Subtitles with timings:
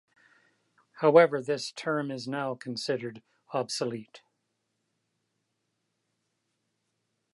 [1.01, 3.21] However this term is now considered
[3.53, 4.21] obsolete.